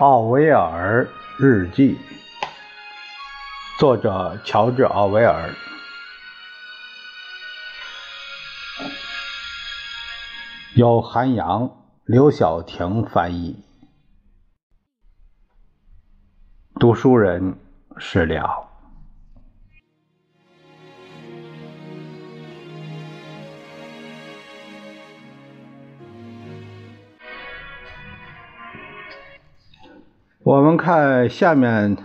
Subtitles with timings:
[0.00, 1.06] 奥威尔
[1.38, 1.98] 日记，
[3.78, 5.54] 作者乔治·奥威尔，
[10.74, 11.70] 由韩阳、
[12.06, 13.62] 刘晓婷翻译，
[16.76, 17.58] 读书人
[17.98, 18.69] 是了。
[30.42, 31.98] 我们看下面，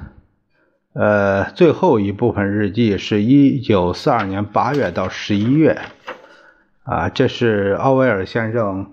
[0.91, 5.79] 呃，最后一部分日记是一九四二年八月到十一月，
[6.83, 8.91] 啊，这是奥威尔先生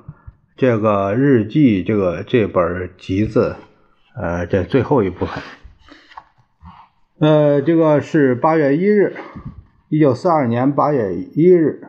[0.57, 3.57] 这个日记这个这本集子，
[4.15, 5.43] 呃，这最后一部分，
[7.19, 9.17] 呃，这个是八月一日，
[9.89, 11.89] 一九四二年八月一日，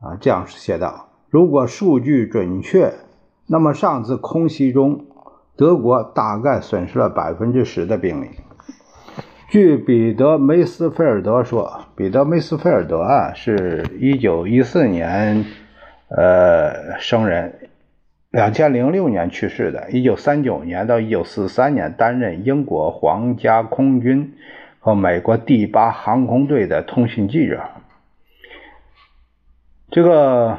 [0.00, 2.94] 啊，这样写道：如果数据准确，
[3.48, 5.04] 那么上次空袭中。
[5.56, 8.28] 德国大概损失了百分之十的兵力。
[9.50, 15.44] 据彼得·梅斯菲尔德说，彼得·梅斯菲尔德啊，是一九一四年，
[16.08, 17.68] 呃，生人，
[18.30, 19.90] 两千零六年去世的。
[19.90, 24.34] 一九三九年到一九四三年担任英国皇家空军
[24.78, 27.60] 和美国第八航空队的通讯记者。
[29.90, 30.58] 这个。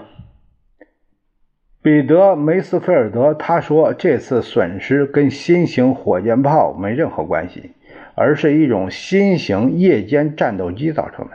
[1.83, 7.71] 彼得·梅斯菲尔德他说：“这次损失跟新型火箭炮没任何关系，
[8.13, 11.31] 而是一种新型夜间战斗机造成的。”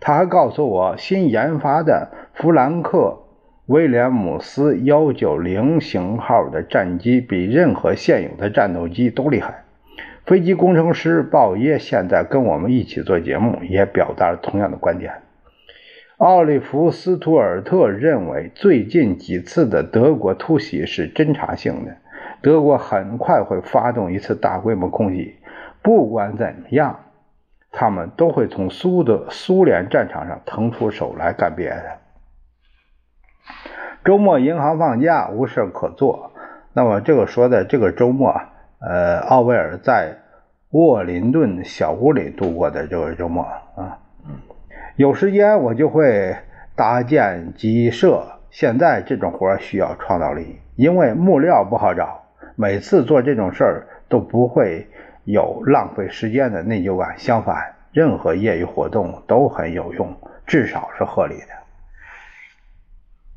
[0.00, 2.98] 他还告诉我，新研发的弗兰克·
[3.66, 9.62] 威廉姆斯幺九零型号的战机比任何现有的战斗机都厉害。
[10.24, 15.12] 飞机工程师鲍耶现在跟我们一起做节目，也表达了同样的观点。
[16.18, 21.94] 奥利弗·斯图尔特认为，最近几次的德国突袭是侦察性的，
[22.40, 25.36] 德国很快会发动一次大规模空袭。
[25.82, 27.00] 不管怎么样，
[27.70, 31.98] 他们都会从苏德苏联战场上腾出手来干别的。
[34.02, 36.32] 周末银行放假，无事可做。
[36.72, 38.34] 那么这个说的这个周末，
[38.80, 40.16] 呃，奥威尔在
[40.70, 43.98] 沃林顿小屋里度过的这个周末啊。
[44.96, 46.34] 有时间我就会
[46.74, 48.22] 搭建鸡舍。
[48.50, 52.24] 现在这种活需要创造力，因为木料不好找。
[52.54, 54.86] 每次做这种事儿都不会
[55.24, 57.12] 有浪费时间的内疚感。
[57.18, 61.65] 相反，任何业余活动都很有用，至少是合理的。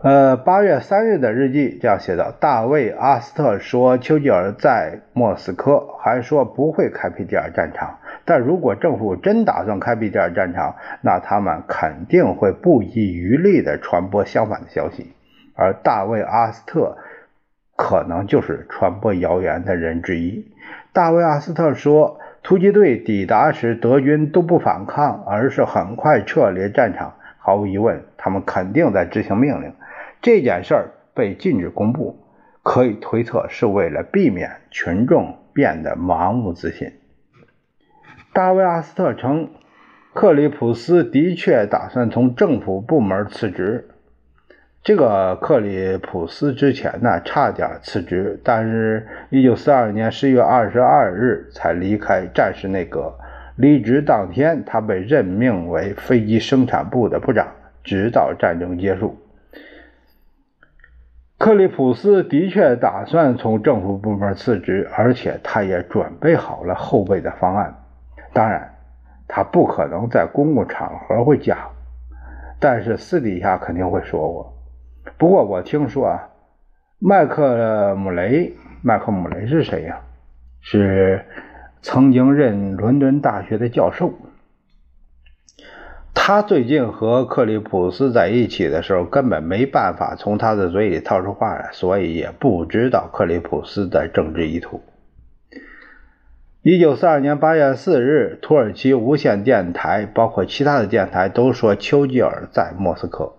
[0.01, 7.99] 呃，八月三日的日记这样写道：大卫·阿斯特说，丘吉尔在莫斯科，还说不会开辟第二战场。
[8.23, 15.11] 但如果政府真打算开辟第二战场，那他们肯定会不遗余力地传播相反的消息。
[15.53, 16.97] 而大卫·阿斯特
[17.75, 20.49] 可能就是传播谣言的人之一。
[20.93, 27.15] 大卫·阿斯特说，突击队抵达时，德军都不反抗，而是很快撤离战场。
[27.41, 29.73] 毫无疑问，他们肯定在执行命令。
[30.21, 32.19] 这件事儿被禁止公布，
[32.61, 36.91] 可以推测是为了避免群众变得盲目自信。
[38.33, 39.49] 大卫·阿斯特称，
[40.13, 43.89] 克里普斯的确打算从政府部门辞职。
[44.83, 53.13] 这个克里普斯之前呢，差点辞职，但是1942年11月22日才离开战时内阁。
[53.55, 57.47] 离职当天，他被任命为飞机生产部的部长，
[57.83, 59.17] 直到战争结束。
[61.39, 67.73] 克里普斯的确打算从政府部门辞职，而且他也准备好了后备的方案。
[68.33, 68.75] 当然，
[69.25, 71.57] 他不可能在公共场合会讲，
[72.59, 74.53] 但是私底下肯定会说我。
[75.17, 76.27] 不过我听说啊，
[76.99, 79.97] 麦克姆雷，麦克姆雷是谁呀？
[80.59, 81.23] 是
[81.81, 84.13] 曾经任伦敦大学的教授。
[86.13, 94.81] 他最近和克里普斯在一起的时候，根本没办法从他的嘴里套出话来，所以也不知道克里普斯的政治意图。
[96.61, 103.33] 一九四二年八月四日，土耳其无线电台，包括其他的电台，都说丘吉尔在莫斯科。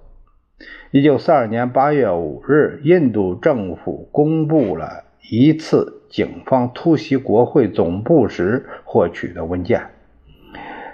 [0.90, 9.82] 一九四二年八月五日，印度政府公布了一次警方突袭国会总部时获取的文件。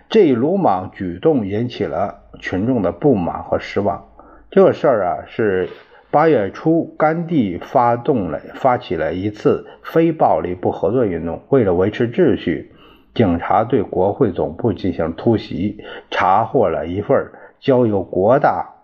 [0.09, 4.07] 这一鲁莽举动引起了群众的不满和失望。
[4.51, 5.69] 这个事儿啊，是
[6.13, 11.43] 八月初甘地发动了发起了一次非暴力不合作运动。
[11.49, 12.73] 为了维持秩序，
[13.15, 18.75] 警察对国会总部进行突袭，查获了一份交由国大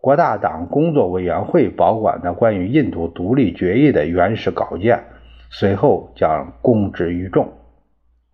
[0.00, 5.04] 国大党工作委员会保管的关于印度独立决议的原始稿件。
[5.48, 7.46] 随后将公之于众，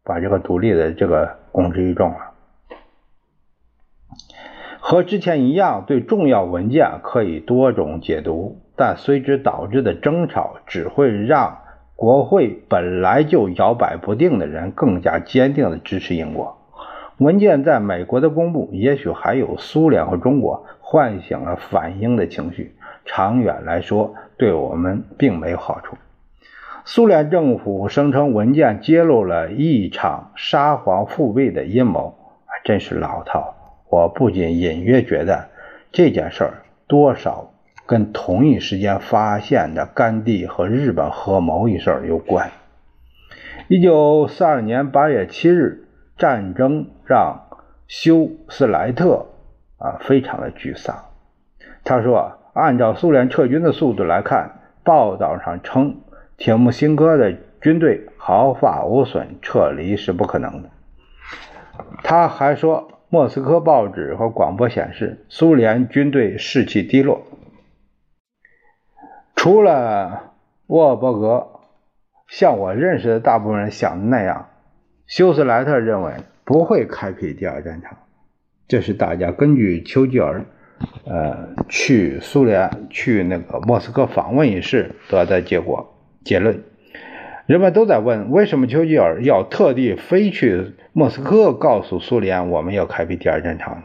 [0.02, 2.27] 把这个独立的这个公之于众了。
[4.90, 11.58] 和之前一样，对重要文件可以多种解读，但随之导致的争吵只会让
[11.94, 16.56] 国会本来就摇摆不定的人更加坚定地支持英国。
[17.18, 22.74] 文件在美国的公布，也许还有苏联和中国唤醒了反英的情绪，
[23.04, 25.98] 长远来说对我们并没有好处。
[26.86, 32.14] 苏联政府声称文件揭露了一场沙皇复辟的阴谋，
[32.64, 33.54] 真是老套。
[33.90, 35.48] 我不仅隐约觉得
[35.90, 37.54] 这件事儿多少
[37.86, 42.50] 跟同一时间发现的甘地和日本合谋一事有关。
[43.66, 45.88] 一九四二年八月七日，
[46.18, 47.48] 战争让
[47.86, 49.26] 休斯莱特
[49.78, 51.06] 啊非常的沮丧。
[51.82, 56.02] 他说：“按照苏联撤军的速度来看，报道上称
[56.36, 60.68] 铁木辛哥的军队毫发无损撤离是不可能的。”
[62.04, 62.92] 他还说。
[63.10, 67.22] 莫斯科报纸和广播显示，苏联军队士气低落。
[69.34, 70.34] 除了
[70.66, 71.60] 沃尔伯格，
[72.28, 74.50] 像我认识的大部分人想的那样，
[75.06, 76.12] 休斯莱特认为
[76.44, 77.96] 不会开辟第二战场。
[78.66, 80.44] 这是大家根据丘吉尔，
[81.06, 85.94] 呃，去苏联、去那个莫斯科访问一事得的结果
[86.24, 86.62] 结论。
[87.48, 93.84] 人们都在问，为什么丘吉尔要特地飞去莫斯科，告诉苏联我们要开辟第二战场呢？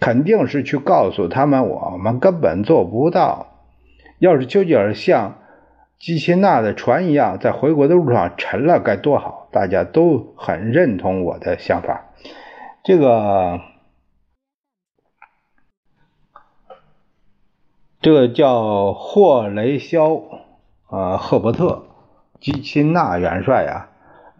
[0.00, 3.46] 肯定是去告诉他们，我们根本做不到。
[4.18, 5.38] 要是丘吉尔像
[6.00, 9.48] 基辛纳的船一样，在回国的路上沉了，该多好！
[9.52, 12.06] 大家都很认同我的想法。
[12.82, 13.60] 这个，
[18.00, 20.20] 这个叫霍雷肖，
[20.90, 21.84] 呃，赫伯特。
[22.40, 23.88] 基辛纳元帅呀，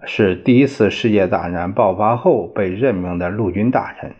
[0.04, 4.12] 是第一次世界大战爆发后被任命的陆军大臣。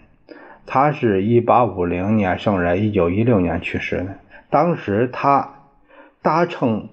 [0.64, 4.18] 他是一八五零年生人，一九一六年去世的。
[4.48, 5.56] 当时他
[6.22, 6.88] 搭乘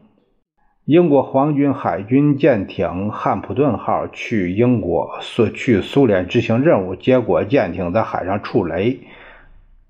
[0.83, 8.99] 英国皇军海军舰艇汉普顿号去英国苏去苏联执行任务，结果舰艇在海上触雷，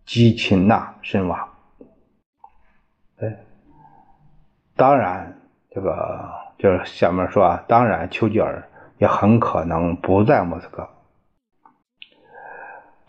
[0.06, 1.50] 基钦纳身亡。
[3.20, 3.38] 哎，
[4.76, 5.42] 当然
[5.74, 6.41] 这个。
[6.62, 8.70] 就是下面说啊，当然，丘吉尔
[9.00, 10.90] 也很可能不在莫斯科。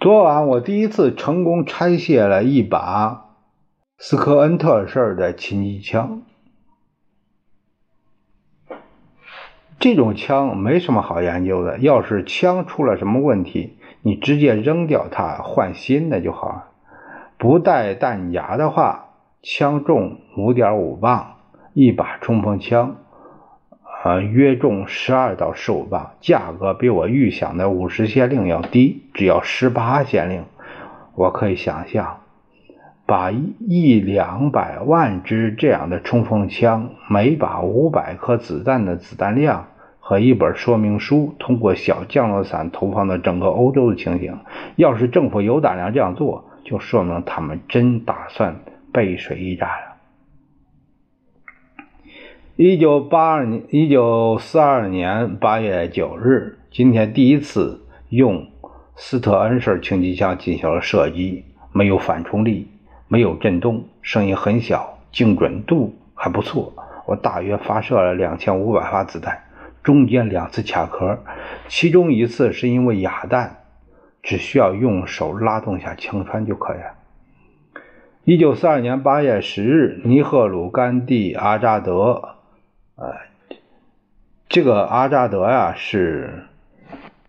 [0.00, 3.26] 昨晚我第一次成功拆卸了一把
[3.99, 6.22] 斯科恩特式的轻机枪。
[9.78, 16.69] 这种枪没什么好研究的，要是枪出了什么问题，你直接扔掉它，换新的就好。
[17.37, 19.10] 不带弹夹的话，
[19.43, 21.34] 枪重五点五磅，
[21.75, 22.96] 一把冲锋枪。
[24.02, 30.43] 啊，约重十二到十五磅，价格比我预想的五十先令要低，只要十八先令。
[31.14, 32.19] 我可以想象，
[33.06, 39.66] 把一两百万支这样的冲锋枪，每把五百颗子弹的子弹量
[40.00, 44.37] 和一本说明书，通过小降落伞投放到整个欧洲的情形。
[44.75, 48.56] 要是政府有胆量这样做，就说明他们真打算
[48.92, 49.91] 背水一战了。
[52.64, 58.47] 一九八二年，一九四二年八月九日，今天第一次用
[58.95, 62.69] 斯特恩式轻机枪进行了射击，没有反冲力，
[63.09, 66.73] 没有震动，声音很小，精准度还不错。
[67.04, 69.42] 我大约发射了两千五百发子弹，
[69.83, 71.19] 中间两次卡壳，
[71.66, 73.57] 其中一次是因为哑弹，
[74.23, 76.95] 只需要用手拉动下枪栓就可以了。
[78.23, 82.32] 一九四二年八月十日，尼赫鲁甘地阿扎德。
[83.02, 83.16] 呃，
[84.49, 86.44] 这个阿扎德呀，是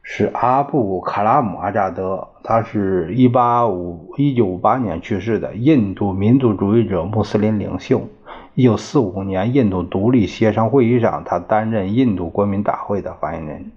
[0.03, 8.07] 是阿布卡拉姆阿扎德，他是一八五一九五八年去世的印度民族主义者穆斯林领袖。
[8.53, 13.71] 一九四五年印度独立协商会议上，他担任印度国民大会的发言人，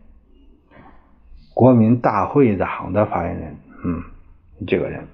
[1.54, 3.56] 国民大会党的发言人。
[3.86, 4.02] 嗯，
[4.66, 5.04] 这个人，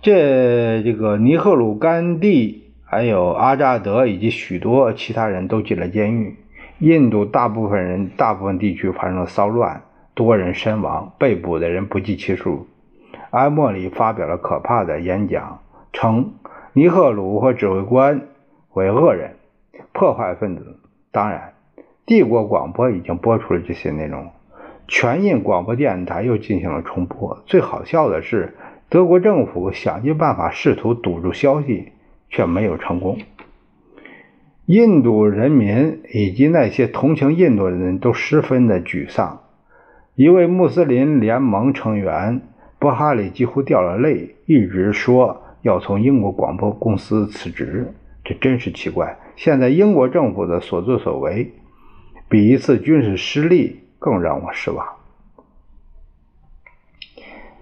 [0.00, 2.62] 这这个尼赫鲁甘地。
[2.88, 6.36] 还有阿扎德以及许多其他人都进了监狱。
[6.78, 9.82] 印度大部分人、大部分地区发生了骚乱，
[10.14, 12.68] 多人身亡，被捕的人不计其数。
[13.30, 15.62] 埃莫里发表了可怕的演讲，
[15.92, 16.34] 称
[16.74, 18.28] 尼赫鲁和指挥官
[18.72, 19.36] 为恶人、
[19.92, 20.78] 破坏分子。
[21.10, 21.54] 当然，
[22.04, 24.30] 帝国广播已经播出了这些内容，
[24.86, 27.42] 全印广播电台又进行了重播。
[27.46, 28.54] 最好笑的是，
[28.88, 31.92] 德国政府想尽办法试图堵住消息。
[32.36, 33.18] 却没有成功。
[34.66, 39.40] 印度人民以及那些同情印度的人都十分的沮丧。
[40.16, 42.42] 一位穆斯林联盟成员
[42.78, 47.94] 布哈里几乎掉了泪，一直说要从英国广播公司辞职。
[48.22, 49.16] 这真是奇怪！
[49.36, 51.52] 现在英国政府的所作所为，
[52.28, 54.86] 比一次军事失利更让我失望。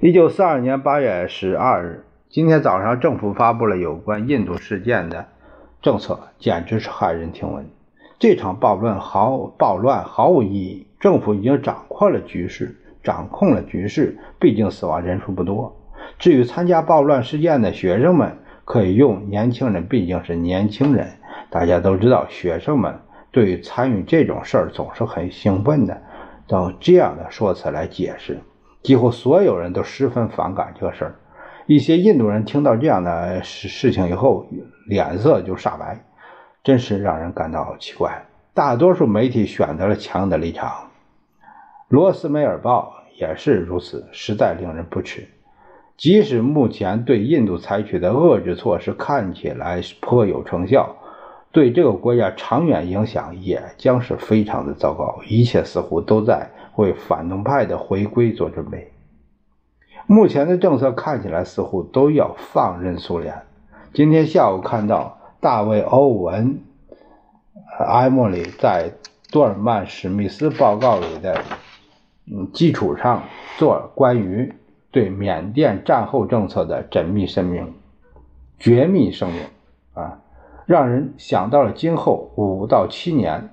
[0.00, 2.04] 一九四二年八月十二日，
[2.34, 5.26] 今天早上，政府发布了有关印度事件的
[5.80, 7.70] 政策，简直是骇人听闻。
[8.18, 12.74] 这场暴乱毫暴乱毫无意义，政府已经掌控了局势，
[13.04, 14.18] 掌控了局势。
[14.40, 15.76] 毕竟死亡人数不多。
[16.18, 21.06] 至于参加暴乱事件的学生们，可以用年轻人，毕竟是年轻人。
[21.50, 22.98] 大家都知道，学生们
[23.30, 26.02] 对于参与这种事儿总是很兴奋的，
[26.48, 28.40] 用这样的说辞来解释。
[28.82, 31.14] 几乎所有人都十分反感这个事儿。
[31.66, 34.46] 一些印度人听到这样的事事情以后，
[34.86, 36.04] 脸色就煞白，
[36.62, 38.26] 真是让人感到奇怪。
[38.52, 40.68] 大多数媒体选择了强硬的立场，
[41.88, 45.26] 《罗斯梅尔报》也是如此，实在令人不齿。
[45.96, 50.96] 即使目前对印度采取的遏制措施看起来颇有成效，
[51.50, 55.18] 对这个国家长远影响也将是非常的糟糕。
[55.26, 58.90] 一切似乎都在为反动派的回归做准备。
[60.06, 63.42] 目前的政策看起来似乎都要放任苏联。
[63.92, 66.60] 今天下午看到大卫·欧文·
[67.84, 68.92] 埃默里在
[69.30, 71.40] 多尔曼·史密斯报告里的
[72.26, 73.22] 嗯基础上
[73.58, 74.52] 做关于。
[74.90, 77.74] 对缅甸战后政策的缜密声明、
[78.60, 79.42] 绝密声明
[79.92, 80.20] 啊，
[80.66, 83.50] 让人想到了今后五到七年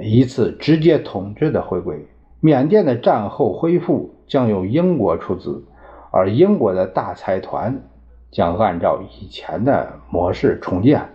[0.00, 2.06] 一次直接统治的回归。
[2.38, 5.64] 缅甸的战后恢复将由英国出资，
[6.12, 7.80] 而英国的大财团
[8.30, 11.08] 将按照以前的模式重建。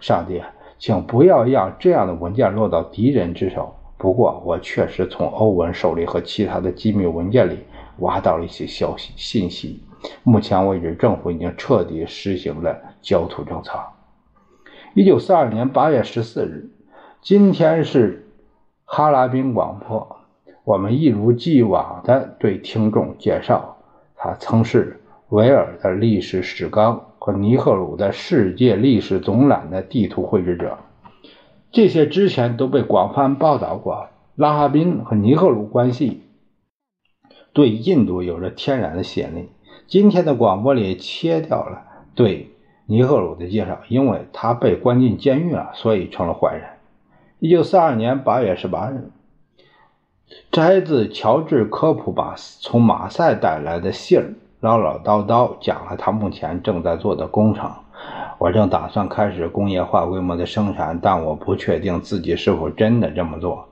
[0.00, 0.40] 上帝，
[0.78, 3.74] 请不要让这样的文件落到敌人之手。
[3.96, 7.58] 不过，我确实从欧文手里和其他的机密文件里。
[8.00, 9.82] 挖到了一些消息信息。
[10.22, 13.72] 目前为止，政府已经彻底实行了焦土政策。
[14.94, 16.70] 一九四二年八月十四日，
[17.20, 18.30] 今天是
[18.84, 20.17] 哈拉宾广播。
[20.68, 23.78] 我们一如既往地对听众介绍，
[24.14, 30.76] 他曾是维尔的历史史纲和尼赫鲁的世界历史总览的地图绘制者。
[31.72, 34.08] 这些之前都被广泛报道过。
[34.36, 36.20] 拉哈宾和尼赫鲁关系。
[37.54, 39.48] 对印度有着天然的吸引力。
[39.86, 41.84] 今天的广播里切掉了
[42.14, 42.50] 对
[42.84, 46.64] 尼赫鲁的介绍，因为他被关进监狱了，所以成了坏人。
[47.38, 49.10] 一九四二年八月十八日，
[50.50, 57.70] 摘自乔治·科普把从马赛带来的信儿，唠唠叨叨讲了他目前正在做的工程。
[58.38, 63.68] 我正打算开始工业化规模的生产，但我不确定自己是否真的这么做。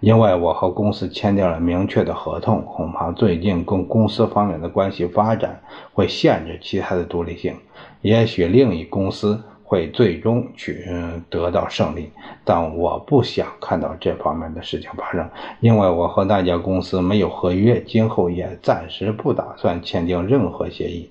[0.00, 5.60] 因为我和公司签订了明确的合同，恐怕最近跟公司方面的关系发展
[5.92, 7.56] 会限制其他的独立性。
[8.00, 10.82] 也许另一公司会最终取
[11.28, 12.10] 得到胜利，
[12.42, 15.28] 但我不想看到这方面的事情发生，
[15.60, 21.10] 因为我和那家公司没有合约，今后也暂时不打算签订任何协议。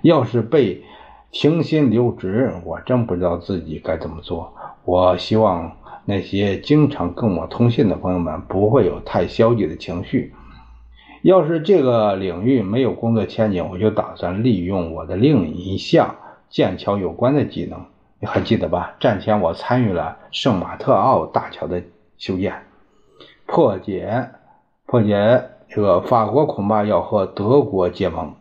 [0.00, 0.82] 要是被
[1.30, 4.52] 停薪留职，我真不知道自己该怎么做。
[4.86, 5.70] 我希望。
[6.04, 10.34] 那些经常跟我通信的朋友们不会有太消极的情绪。
[11.22, 16.16] 要是这个领域没有工作前景，我就打算利用我的另一项
[16.52, 17.86] 剑桥有关的技能。
[18.20, 18.94] 你还记得吧？
[19.00, 21.82] 战前我参与了圣马特奥大桥的
[22.18, 22.62] 修建，
[23.46, 24.28] 破解
[24.86, 28.36] 破解这个法国恐怕要和德国结盟。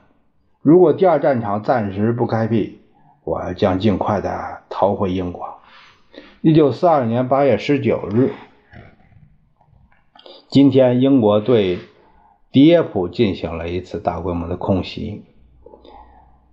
[0.62, 2.80] 如果第二战场暂时不开辟，
[3.24, 5.56] 我将尽快的逃回英国。
[6.42, 8.34] 一九四二年八月十九日，
[10.50, 11.80] 今天英国对
[12.52, 15.24] 迪耶普进行了一次大规模的空袭，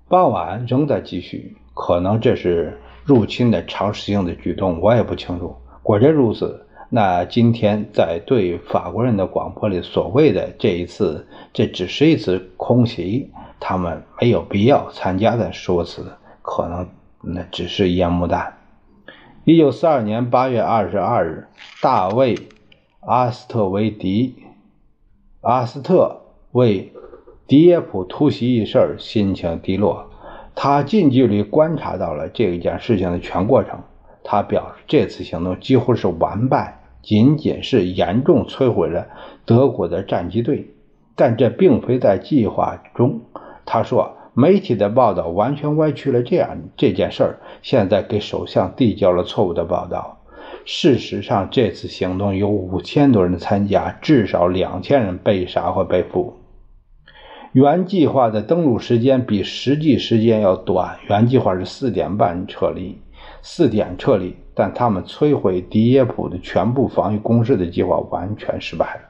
[0.09, 1.57] 傍晚仍在继续。
[1.75, 5.55] 可能这是入侵的尝试性的举动，我也不清楚。
[5.83, 16.05] 果真如此，那今天在对法国人的广播里所谓的这一次，这只是一次空袭，他们没有必要参加的说辞，
[16.43, 16.89] 可能
[17.23, 18.55] 那只是烟幕弹。
[19.45, 21.47] 一九四二年八月二十二日，
[21.81, 22.35] 大卫·
[23.01, 24.35] 阿斯特维迪·
[25.49, 26.23] 阿斯特
[26.53, 26.93] 为
[27.49, 30.11] 迪耶普突袭一事心情低落。
[30.55, 33.81] 他近距离观察到了这一件事情的全过程。
[34.23, 39.07] 他表示，这次行动几乎是完败，仅仅是严重摧毁了
[39.47, 40.75] 德国的战机队，
[41.17, 43.23] 但这并非在计划中。
[43.65, 44.15] 他说。
[44.35, 50.19] 媒体的报道完全歪曲了这样这件事儿，现在给首相递交了错误的报道。
[50.65, 56.38] 事实上，这次行动有五千多人参加，至少两千人被杀或被俘。
[57.53, 62.99] 原计划的登陆时间比实际时间要短，原计划是四点半撤离，
[63.43, 69.01] 四点撤离，但他们摧毁迪耶普的全部防御工事的计划完全失败了。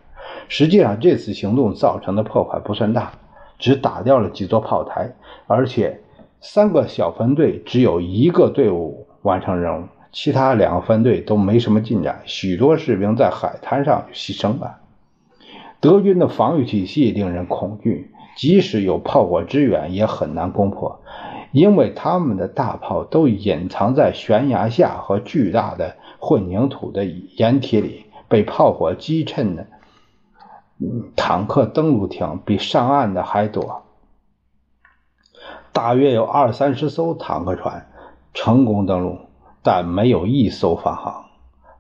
[0.49, 3.12] 实际上，这次行动造成的破坏不算大。
[3.61, 5.16] 只打掉了几座炮台，
[5.49, 6.00] 而且
[6.40, 12.21] 三个小分队只有一个队伍完成任务，其他两个分队都没什么进展。
[12.25, 14.76] 许多士兵在海滩上牺牲了。
[15.80, 21.00] 德军的防御体系令人恐惧，即使有炮火支援，也很难攻破，
[21.50, 29.66] 因为他们的大炮都隐藏在悬崖下和巨大的混凝土的掩体里，被炮火击沉的。
[31.16, 33.83] 坦克登陆艇比上岸的还多，
[35.73, 37.90] 大约有二三十艘坦克船
[38.35, 39.18] 成功登陆，
[39.64, 41.25] 但没有一艘返航。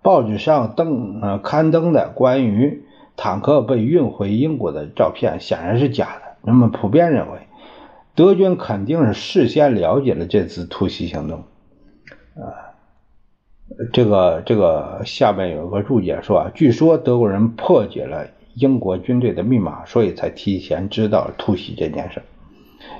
[0.02, 2.84] 报纸上登呃刊登的关于
[3.16, 6.27] 坦克被运回英国的照片显然是假的。
[6.44, 7.40] 人们普遍认为，
[8.14, 11.38] 德军肯定是事先了解了这次突袭行动。
[12.34, 12.74] 啊，
[13.92, 18.26] 这个这个下面有个注解说啊，据说德国人破解了。
[18.54, 22.22] 英国军队的密码，所以才提前知道突袭这件事。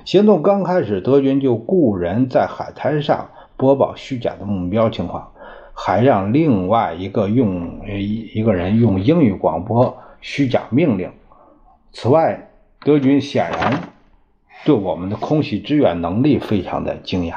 [0.04, 5.32] 行动刚开始，德军就雇人在海滩上播报虚假的目标情况，
[5.74, 11.10] 还让另外一个用一一个人用英语广播虚假命令。
[11.90, 12.47] 此外，
[12.88, 13.80] 德军显然
[14.64, 17.34] 对我们的空袭支援能力非常的惊讶。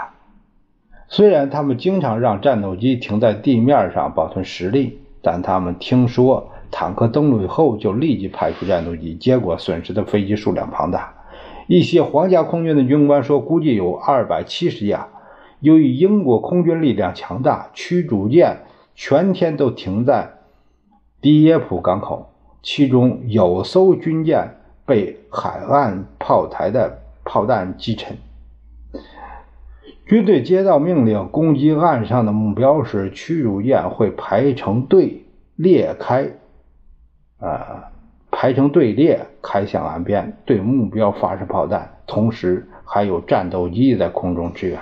[1.09, 6.47] 虽然他们经常让战斗机停在地面上保存实力，但他们听说。
[6.73, 11.13] 坦克登陆以后，就立即派出战斗机，结果损失的飞机数量庞大。
[11.67, 15.09] 一些皇家空军的军官说，估计有二百七十架。
[15.59, 18.59] 由于英国空军力量强大，驱逐舰
[18.95, 20.31] 全天都停在
[21.19, 22.31] 迪耶普港口，
[22.63, 24.60] 其中有艘军舰
[24.91, 28.17] 被海岸炮台的炮弹击沉。
[30.05, 35.23] 军队接到命令攻击岸上的目标时，驱逐舰会排成队
[35.55, 36.29] 列开。
[37.39, 37.83] 呃，
[38.29, 44.77] 排成队列开向岸边，对目标发射炮弹，同时还有战斗机在空中支援。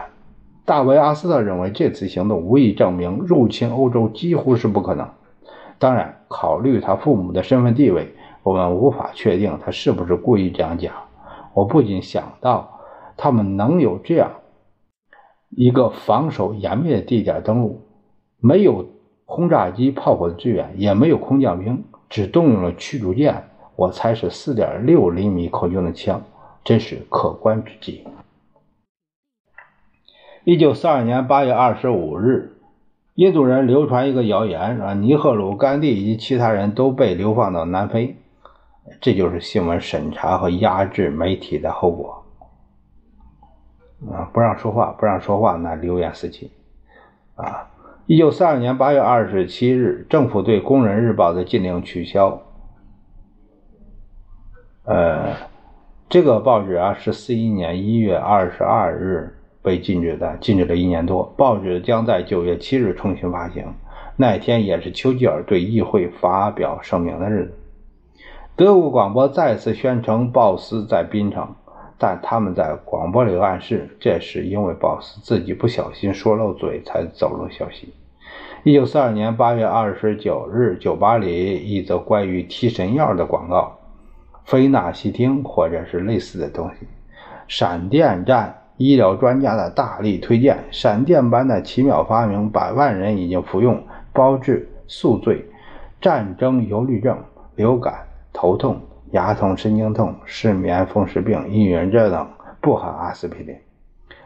[0.66, 5.08] 大卫·阿斯特认为，这次行动无疑证明入侵欧洲几乎是不可能。
[5.78, 10.94] 当然，考虑他父母的身份地位，我们无法确定他是不是故意这样讲。
[11.54, 12.80] 我不仅想到，
[13.18, 14.32] 他们能有这样
[15.50, 17.82] 一个防守严密的地点登陆，
[18.40, 18.86] 没有
[19.26, 21.84] 轰炸机、炮火的支援，也没有空降兵。
[22.10, 23.44] 只动用了驱逐舰，
[23.76, 26.24] 我猜是四点六厘米口径的枪，
[26.64, 28.04] 真是可观之极。
[30.44, 32.58] 一九四二年八月二十五日，
[33.14, 38.16] 印度人流传一个谣言，啊，尼赫鲁、甘地以及其他人都被流放到南非，
[39.02, 42.26] 这就是新闻审查和压制媒体的后果。
[44.12, 46.52] 啊，不让说话，不让说话，那流言四起，
[47.36, 47.70] 啊。
[48.06, 52.42] 一九四二年八月二十七日，政府对《工人日报》的禁令取消。
[54.86, 55.36] 呃，
[56.10, 61.24] 这个报纸啊，是四一年一月二十二日被禁止的，禁止了一年多。
[61.38, 63.72] 报纸将在九月七日重新发行，
[64.16, 67.59] 那一天也是丘吉尔对议会发表声明的日子。
[68.60, 71.48] 德国广播再次宣称鲍斯在槟城。
[71.98, 77.94] 但他们在广播里暗示，这是因为鲍斯自己不小心说漏嘴才走漏消息。
[78.64, 83.78] 一九四二年八月二十九日，酒吧里一则关于提神药的广告，
[84.44, 86.86] 非那西汀或者是类似的东西。
[87.48, 95.46] 闪电战医疗专家的大力推荐，闪电般的奇妙发明，百万人已经服用，包治宿醉、
[96.02, 97.18] 战争忧虑症、
[97.56, 98.06] 流感、
[98.40, 98.80] 头痛。
[99.12, 102.30] 牙痛、神经痛、失眠、风湿病、抑郁症等
[102.62, 103.58] 不含阿司匹林。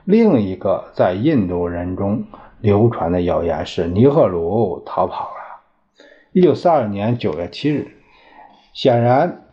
[0.03, 2.25] 另一个在印度人中
[2.59, 6.03] 流传的谣言是尼赫鲁逃跑了。
[6.31, 7.87] 一九四二年九月七日，
[8.73, 9.45] 显然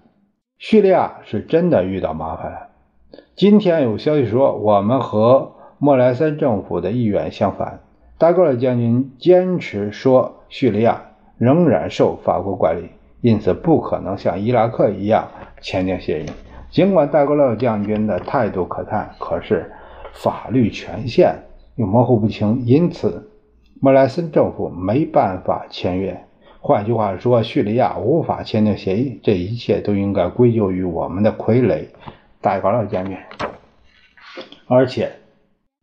[0.58, 2.68] 叙利亚是真的遇到麻烦了。
[3.36, 7.80] 今天有消息说，我们和莫莱森政府的意愿相反。
[8.18, 12.90] 达格尔将军坚持说，叙利亚仍然受法国管理。
[13.20, 15.28] 因此，不可能像伊拉克一样
[15.60, 16.26] 签订协议。
[16.70, 19.72] 尽管戴高乐将军的态度可叹，可是
[20.12, 21.34] 法律权限
[21.76, 23.30] 又模糊不清，因此
[23.80, 26.24] 莫莱森政府没办法签约。
[26.60, 29.18] 换句话说，叙利亚无法签订协议。
[29.22, 31.86] 这一切都应该归咎于我们的傀儡
[32.40, 33.16] 戴高乐将军。
[34.66, 35.12] 而且，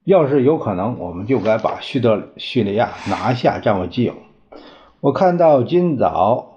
[0.06, 4.14] 要是有可能，我们就该把叙德叙利亚拿下，占为己有。
[5.02, 6.57] 我看到今早，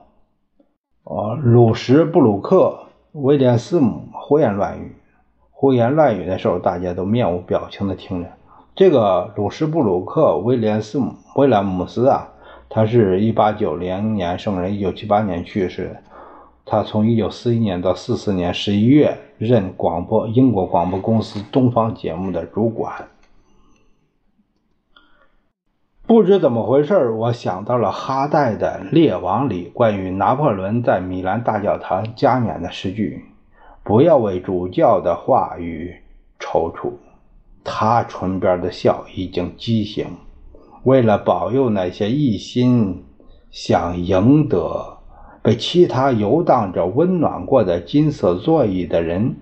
[1.12, 4.94] 呃，鲁什布鲁克、威廉斯姆胡言乱语，
[5.50, 8.28] 胡言乱语的时候，大家都面无表情的听着。
[8.76, 12.28] 这个鲁什布鲁克、威廉斯姆、威廉姆斯啊，
[12.68, 15.96] 他是一八九零年生人，一九七八年去世。
[16.64, 22.94] 他从一九四一年到四四年十一月任广播英国广播公司东方节目的主管。
[26.10, 33.26] 不知怎么回事我想到了哈代的《列王》里关于拿破仑在米兰大教堂加冕的诗句
[33.84, 35.94] ：“不要为主教的话语
[36.40, 36.94] 踌躇。”
[37.62, 40.08] 他唇边的笑已经畸形。
[40.82, 43.04] 为了保佑那些一心
[43.52, 44.98] 想赢得。
[45.42, 49.36] 被其他游荡者温暖过的金色座椅的人，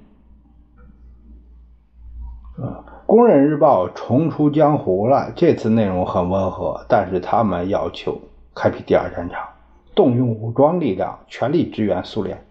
[2.59, 5.33] 啊，工人日报重出江湖了。
[5.35, 8.21] 这次内容很温和，但是他们要求
[8.55, 9.49] 开辟第二战场，
[9.95, 12.45] 动用武装力量，全力支援苏联，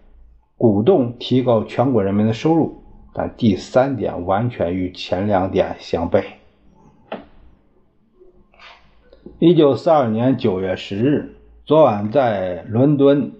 [0.56, 2.82] 鼓动提高全国人民的收入。
[3.14, 6.24] 但第三点完全与前两点相悖。
[9.38, 11.36] 一九四二年九月十日。
[11.64, 13.30] 昨晚在伦敦，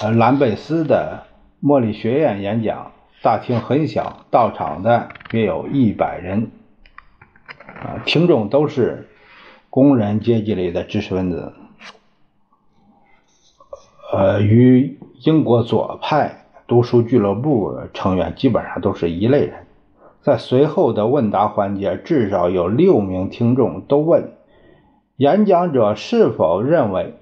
[0.00, 1.24] 呃，兰贝斯的
[1.60, 6.50] 莫里学院演讲，大厅很小，到场的约有一百人，
[7.66, 9.08] 啊，听众都是
[9.70, 11.52] 工人阶级里的知识分子，
[14.12, 19.66] 呃，与英国左派读书俱乐部成员基本上都是一类人。
[20.20, 24.32] 在随后的问答环节，至少有六名听众都问。
[25.16, 27.14] 演讲者是否认为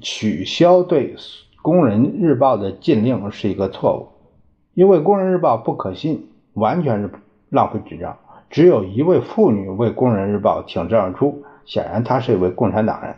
[0.00, 1.14] 取消对
[1.62, 4.17] 《工人日报》的禁令是一个错误？
[4.78, 7.10] 因为《工人日报》不可信，完全是
[7.50, 8.16] 浪费纸张。
[8.48, 13.16] 只有一位妇女为《工人日报》挺身而出，显然她是一位共产党人。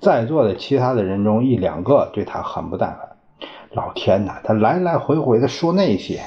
[0.00, 2.98] 在座的其他的人中，一两个对她很不耐烦。
[3.70, 6.22] 老天哪，他来来回回的说那些。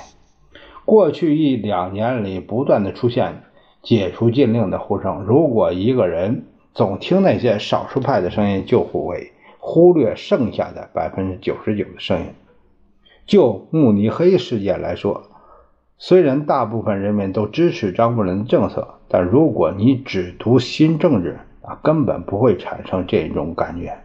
[0.86, 3.41] 过去一两年里，不断的出现
[3.82, 5.23] 解除禁令的呼声。
[5.23, 12.28] 如果一个人，总听那些少数派的声音，就会忽略剩下的百分之九十九的声音。
[13.26, 15.24] 就慕尼黑事件来说，
[15.98, 23.98] 虽然大部分人民都支持张伯伦的政策，但如果你只读新政治啊，根本不会产生这种感觉。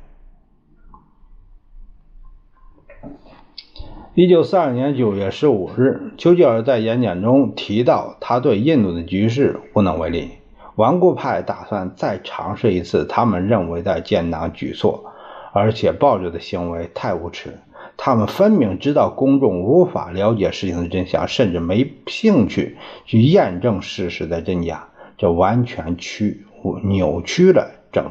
[4.14, 10.32] 一九四二年九月十五日，丘吉尔在演讲中提到，他对印度的局势无能为力。
[10.74, 15.12] 顽固派打算再尝试一次他们认为的建党举措，
[15.52, 17.58] 而且暴力的行为太无耻。
[18.00, 24.88] 他们分明知道公众无法了解事情的真相，甚至没兴趣去验证事实的真假。
[25.18, 26.46] 这完全曲
[26.84, 28.04] 扭曲了整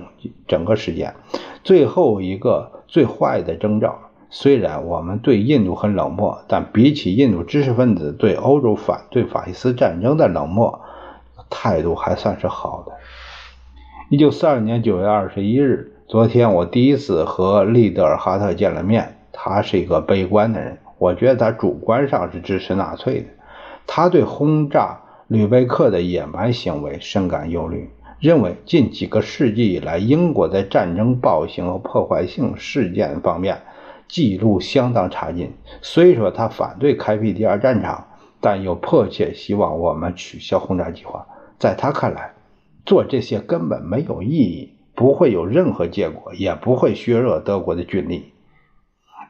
[0.45, 1.15] 整个事件。
[1.63, 3.97] 最后一个最坏的征兆：
[4.29, 10.81] 虽然我们对印度很冷漠，但比起印度知识分子对欧洲反对法西斯战争的冷漠。
[11.49, 12.91] 态度还算是好的。
[14.09, 19.16] 一九四二年九月二十一日，昨天我第一次和利德尔哈特见了面。
[19.31, 23.27] 他是一个悲观的人，我觉得他主观上是支持纳粹的。
[23.85, 33.61] 他对轰炸吕贝克的野蛮行为深感忧虑，认为近几个世纪以来，英国在战争暴行和破坏性事件方面
[34.07, 35.53] 记录相当差劲。
[35.81, 38.07] 虽说他反对开辟第二战场，
[38.41, 41.27] 但又迫切希望我们取消轰炸计划。
[41.59, 42.33] 在他看来，
[42.85, 48.31] 做这些根本没有意义，不会有任何结果，也不会削弱德国的军力。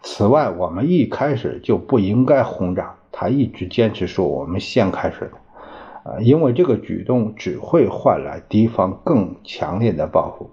[0.01, 2.95] 此外，我们一开始就不应该轰炸。
[3.12, 10.51] 他一直坚持说我们先开始的，啊，因为这个举动只会换来敌方更强烈的报复。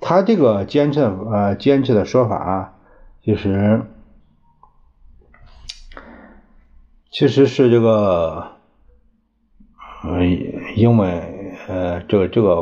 [0.00, 2.74] 他这个坚持呃坚持的说法啊，
[3.22, 3.82] 其实
[7.10, 8.52] 其实是这个。
[10.06, 10.20] 嗯，
[10.76, 12.60] 因为呃，这个这个，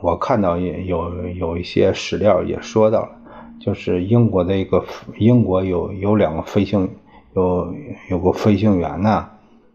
[0.00, 3.17] 我看到有有一些史料也说到了，
[3.60, 4.84] 就是英国的一个
[5.16, 6.88] 英国有有两个飞行
[7.34, 7.74] 有
[8.10, 9.28] 有个飞行员呢，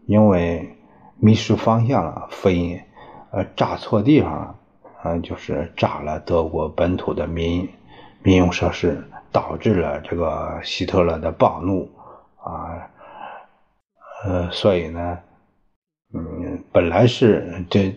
[0.06, 0.76] 因为
[1.18, 2.82] 迷失方向了，飞
[3.30, 4.54] 呃炸错地方了，
[5.04, 7.68] 嗯，就是炸了德国本土的民
[8.22, 11.90] 民用设施，导致了这个希特勒的暴怒
[12.42, 12.90] 啊，
[14.24, 15.18] 呃，所以呢。
[16.16, 17.92] 嗯，本来是这，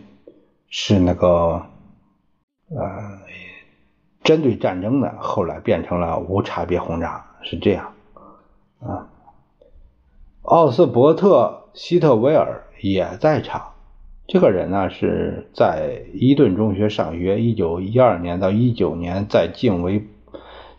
[0.69, 1.28] 是那个，
[2.69, 3.19] 呃，
[4.28, 7.94] 针对战争的，后来变成了无差别轰炸，是这样，
[8.82, 9.08] 啊。
[10.42, 13.72] 奥斯伯特·希特维尔也在场。
[14.28, 20.06] 这个人呢是在伊顿中学上学，一九一二年到一九年在近卫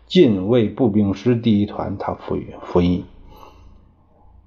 [0.05, 3.05] 近卫步兵师第一团，他服役服役。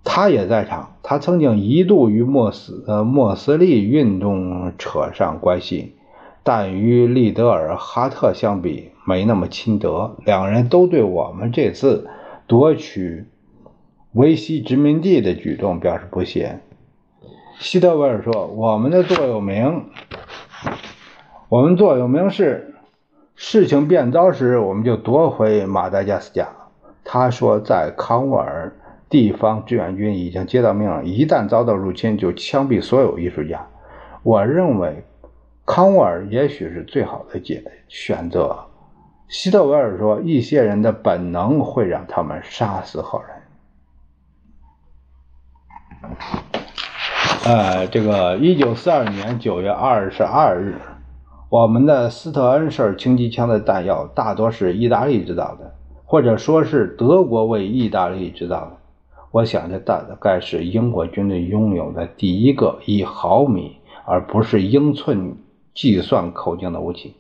[0.04, 5.96] 他也在场，他曾经一度与莫斯呃莫斯利运动扯上关系，
[6.42, 10.16] 但与利德尔哈特相比没那么亲德。
[10.24, 12.08] 两人都对我们这次
[12.46, 13.26] 夺取
[14.12, 16.60] 维西殖民地的举动表示不屑。
[17.58, 19.84] 希特维尔说：“我们的座右铭，
[21.48, 22.74] 我们座右铭是
[23.34, 26.48] 事情变糟时，我们就夺回马达加斯加。”
[27.04, 28.76] 他说，在康沃尔。
[29.08, 33.66] 地方志愿军已经接到命令，一旦遭到入侵，就枪毙所有艺术家。
[34.22, 35.04] 我认为
[35.64, 38.66] 康沃尔也许是最好的解选择。
[39.28, 43.30] 希特维尔说：“一些人的本能会让他们杀死好人。”
[47.46, 50.76] 呃，这个一九四二年九月二十二日，
[51.48, 58.78] 我们的斯特恩式轻机枪的弹药大多是意大利制造的，或者说是德国为意大利制造的。
[59.30, 65.36] 我想，这大概是英国军队拥有的第一个以毫米而不是英寸
[65.74, 67.14] 计算口径的武器。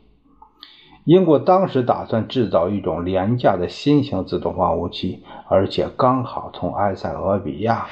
[1.04, 7.86] 英国当时打算制造一种廉价的新型自动化武器，而且刚好从埃塞俄比亚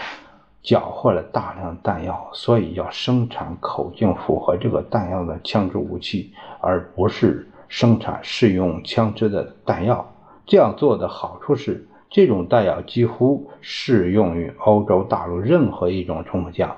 [0.62, 10.12] 缴获了大量弹药，所以要生产口径符合这个弹药的枪支武器，而不是生产适用枪支的弹药。
[10.46, 11.86] 这样做的好处是。
[12.12, 16.76] 这种弹药几乎适用于欧洲大陆任何一种冲锋枪。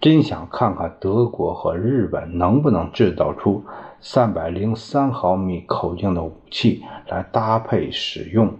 [0.00, 3.64] 真想看看德国和日本能不能制造出
[4.00, 8.54] 三百零三毫米口径的武器来搭配使用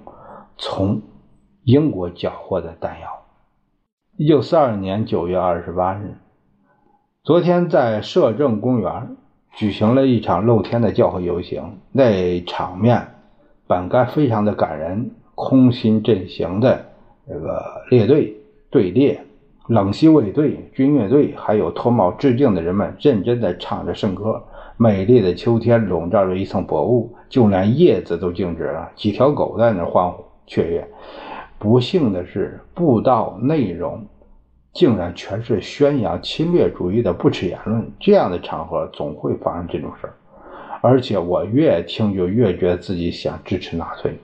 [0.58, 1.00] 从
[1.64, 3.08] 英国缴获的弹药。
[4.16, 6.16] 一九四二年九月二十八日，
[7.24, 9.16] 昨天在摄政公园
[9.52, 13.14] 举行了一场露天的教会游行，那场面
[13.66, 15.12] 本该非常的感人。
[15.42, 16.84] 空心阵型的
[17.26, 18.36] 这个列队
[18.70, 19.24] 队列，
[19.66, 24.42] 冷西卫队、军乐队，还有脱帽致敬的人们，认真地唱着圣歌。
[24.76, 28.90] 美丽的秋天笼罩着一层薄雾，就连叶子都静止了。
[28.96, 30.88] 几条狗在那欢呼雀跃。
[31.58, 34.04] 不幸的是，布道内容
[34.72, 37.92] 竟然全是宣扬侵略主义的不耻言论。
[38.00, 40.14] 这样的场合总会发生这种事儿，
[40.80, 44.18] 而且我越听就越觉得自己想支持纳粹。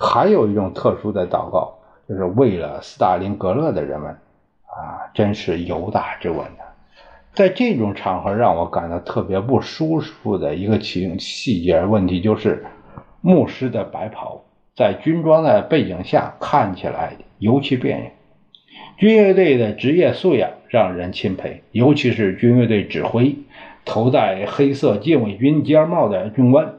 [0.00, 1.74] 还有一种特殊的祷告，
[2.08, 4.16] 就是为了斯大林格勒的人们，
[4.76, 6.64] 啊，真是犹大之吻的。
[7.32, 12.64] 在这种场合，让我感到特别不舒服的一个情细节问题，就是
[13.20, 14.44] 牧师的白袍
[14.76, 18.10] 在军装的背景下看起来尤其别扭。
[18.96, 23.36] 军乐队的职业素养让人钦佩，尤其是军乐队指挥，
[23.84, 26.74] 头戴黑色禁卫军尖帽的军官。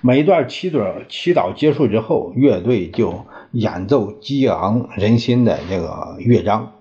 [0.00, 6.72] 每一段祈祷祈祷结束之后，乐队就演奏激昂人心的这个乐章。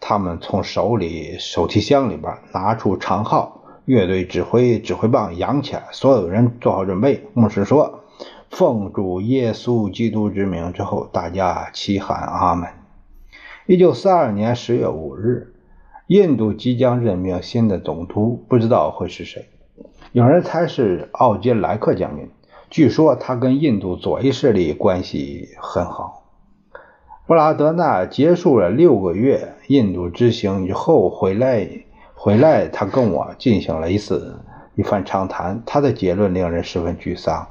[0.00, 7.24] 他们从手里手提箱里边拿出长号，乐队指挥指挥棒扬起来，所有人做好准备。
[7.34, 8.04] 牧师说
[8.50, 12.68] ：“奉主耶稣基督之名。”之后，大家齐喊阿门。
[13.66, 15.54] 一九四二年十月五日，
[16.06, 19.48] 印度即将任命新的总督，不知道会是谁。
[20.12, 22.28] 有人猜是奥金莱克将军。
[22.72, 26.22] 据说他跟印度左翼势力关系很好。
[27.26, 31.68] 布拉德纳结束了六个月印度之行以后回来，
[32.14, 34.40] 回来他跟我进行了一次
[34.74, 37.46] 一番长谈，他的结论令人十分沮丧。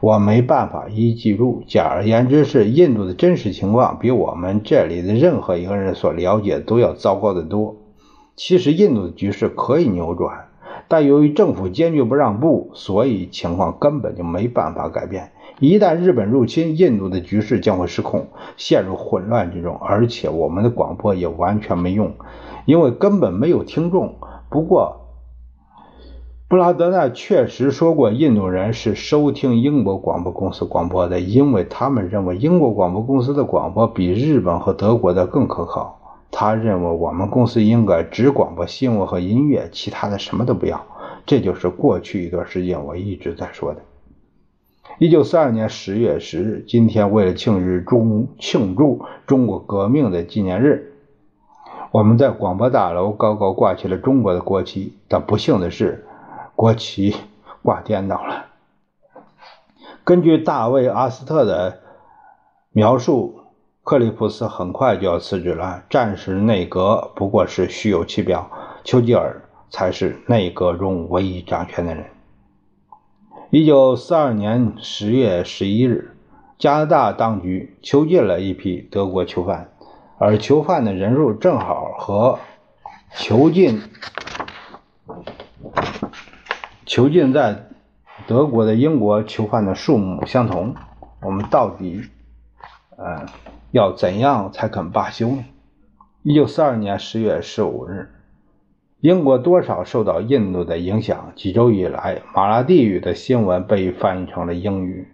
[0.00, 1.62] 我没办法一一记录。
[1.68, 7.76] 简而言之，是印度的真实情况比我们这里的任何一个人所了解都要糟糕得多。
[8.34, 10.48] 其实印度的局势可以扭转。
[10.92, 15.32] 但由于政府坚决不让步，所以情况根本就没办法改变。
[15.58, 18.26] 一旦日本入侵，印度的局势将会失控，
[18.58, 19.74] 陷入混乱之中。
[19.78, 22.12] 而且我们的广播也完全没用，
[22.66, 24.16] 因为根本没有听众。
[24.50, 25.06] 不过，
[26.46, 36.01] 布拉德纳确实说过，印度人是收听英国广播公司广播的，因为他们认为英国广播公司的广播比日本和德国的更可靠。
[36.34, 40.86] 他认为我们公司应该只广播新闻和音乐，其他的什么都不要。
[41.26, 43.82] 这就是过去一段时间我一直在说的。
[44.98, 50.94] 一九四二年十月十日，今天为了庆日中庆祝中国革命的纪念日，
[51.90, 54.94] 我们在广播大楼高高挂起了中国的国旗。
[55.08, 56.06] 但不幸的是，
[56.56, 57.14] 国旗
[57.62, 58.46] 挂颠倒了。
[60.02, 61.80] 根据大卫·阿斯特的
[62.72, 63.41] 描述。
[63.84, 68.48] 克里普斯很快就要辞职了，战时内阁不过是虚有其表，
[68.84, 72.04] 丘吉尔才是内阁中唯一掌权的人。
[73.50, 76.16] 一九四二年十月十一日，
[76.58, 79.72] 加拿大当局囚禁了一批德国囚犯，
[80.16, 82.38] 而囚犯的人数正好和
[83.16, 83.82] 囚禁
[86.86, 87.68] 囚禁在
[88.28, 90.76] 德国的英国囚犯的数目相同。
[91.20, 92.02] 我们到底，
[92.96, 93.26] 呃，
[93.72, 95.44] 要怎样才肯罢休呢？
[96.22, 98.10] 一九四二年十月十五日。
[99.00, 101.32] 英国多少受到印度的影响。
[101.34, 105.08] 几周以来，马拉地语的新闻被翻译成了英语。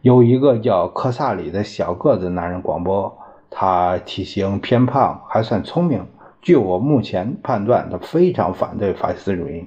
[0.00, 3.18] 有一个叫科萨里的小个子男人广播，
[3.50, 6.06] 他体型偏胖，还算聪明。
[6.40, 9.66] 据我目前判断，他非常反对法西斯主义。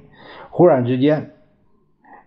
[0.50, 1.34] 忽然之间，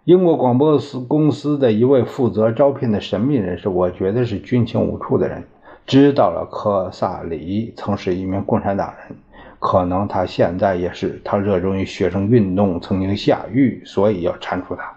[0.04, 5.48] 英国广播公司的一位负责招聘的神秘人士，我觉得是军情五处的人，
[5.86, 9.16] 知道了科萨里曾是一名共产党人。
[9.58, 14.92] 可能他现在也是，他热衷于学生运动，曾经下狱，所以要铲除他。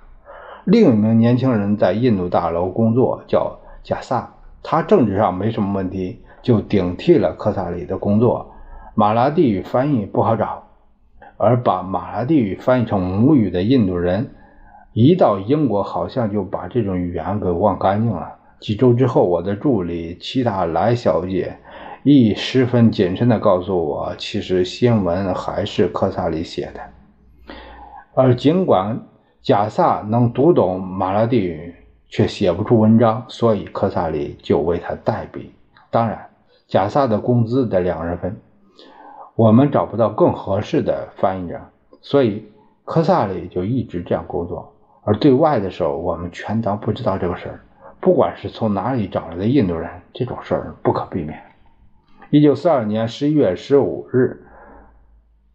[0.66, 8.52] 另一名年轻人在印度大楼工作，叫贾萨，他政治上没什么问题，就顶替了科萨里的工作。
[8.96, 10.64] 马拉地语翻译不好找，
[11.38, 14.32] 而把马拉地语翻译成母语的印度人，
[14.94, 18.39] 一到英国好像就把这种语言给忘干净了。
[18.60, 21.58] 几周之后，我的助理齐达莱小姐。
[22.04, 26.80] 亦十分谨慎地告诉我，其实新闻还是科萨里写的。
[28.14, 29.02] 而尽管
[29.42, 31.76] 贾萨能读懂马拉地语，
[32.08, 35.52] 却写不出文章，所以科萨里就为他代笔。
[35.92, 36.30] 当然，
[36.68, 38.38] 贾萨的工资得两人分，
[39.36, 41.60] 我们找不到更合适的翻译者，
[42.02, 42.46] 所以
[42.86, 44.74] 科萨里就一直这样工作。
[45.04, 47.60] 而对外的时候，我们全当不知道这个事儿。
[48.00, 51.42] 不管是从哪里找来的印度人，这种事儿不可避免。
[52.30, 54.46] 一九四二年十一月十五日，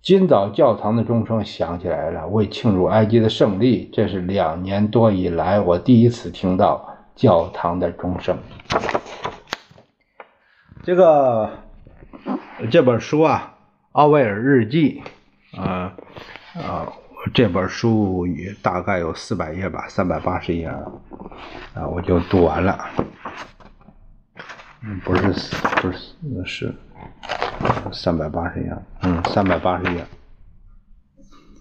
[0.02, 3.88] 今早教堂的钟声响起来了，为庆祝埃及的胜利。
[3.92, 8.37] 这是两年多以来我第一次听到教堂的钟声。
[10.83, 11.50] 这个
[12.70, 13.54] 这本书啊，
[13.92, 15.02] 《奥威尔日记》
[15.61, 15.94] 啊
[16.54, 16.92] 啊，
[17.32, 22.78] 这本书也大概有四百页吧，三百八十页啊，我就读完了。
[24.82, 25.32] 嗯，不是，
[25.80, 26.74] 不是，是
[27.92, 28.76] 三百八十页。
[29.00, 30.04] 嗯，三百八十页，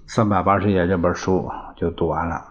[0.06, 2.46] 三百八十页这本书就读完了。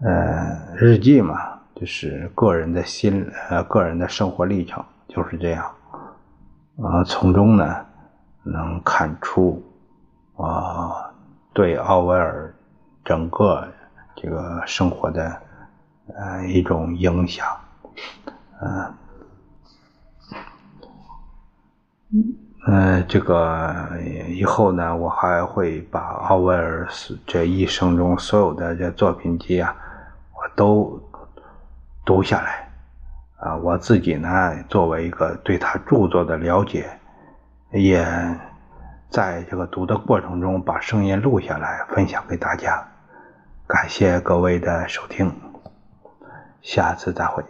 [0.00, 1.34] 呃，日记嘛，
[1.74, 5.64] 就是个人的心，呃，个人的生活历程，就是这样。
[6.82, 7.84] 啊，从中呢，
[8.42, 9.62] 能看出
[10.36, 11.11] 啊，
[11.52, 12.54] 对奥威尔
[13.04, 13.66] 整个
[14.16, 15.40] 这个生活的
[16.14, 17.46] 呃一种影响，
[18.60, 18.94] 嗯。
[22.64, 23.74] 嗯，这个
[24.28, 26.86] 以后呢，我还会把奥威尔
[27.26, 29.74] 这一生中所有的这作品集啊，
[30.32, 31.02] 我都
[32.04, 32.70] 读下来
[33.38, 33.56] 啊。
[33.56, 36.88] 我自己呢，作为一个对他著作的了解，
[37.72, 38.06] 也
[39.12, 42.82] 在这个读的过程中把声音录下来，分享给大家。
[43.66, 45.30] 感谢各位的收听，
[46.62, 47.44] 下次再会。